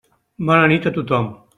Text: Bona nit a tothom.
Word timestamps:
Bona 0.47 0.65
nit 0.71 0.89
a 0.89 0.95
tothom. 0.97 1.31